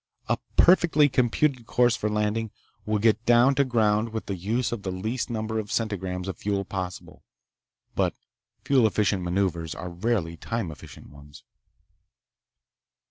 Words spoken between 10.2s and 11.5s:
time efficient ones.